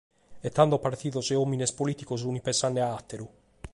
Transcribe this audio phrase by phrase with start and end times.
[0.47, 3.27] E tando partidos e òmines polìticos sunt pensende a àteru.